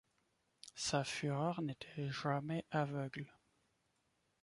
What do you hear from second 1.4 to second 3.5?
n’était jamais aveugle.